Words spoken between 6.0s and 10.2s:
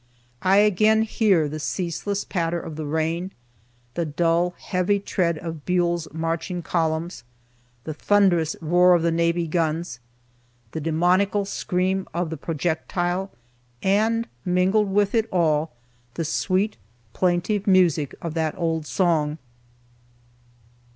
marching columns, the thunderous roar of the navy guns,